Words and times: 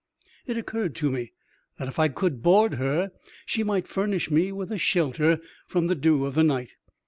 It 0.47 0.57
occurred 0.57 0.95
to 0.95 1.11
me 1.11 1.31
that 1.77 1.87
if 1.87 1.99
I 1.99 2.07
could 2.07 2.41
board 2.41 2.73
her 2.73 3.11
she 3.45 3.63
might 3.63 3.87
furnish 3.87 4.31
me 4.31 4.51
with 4.51 4.71
a 4.71 4.79
shelter 4.79 5.39
from 5.67 5.85
the 5.85 5.95
dew 5.95 6.25
of 6.25 6.33
the 6.33 6.43
night. 6.43 6.71